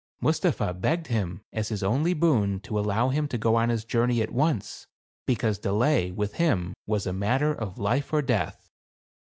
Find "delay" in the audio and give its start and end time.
5.59-6.09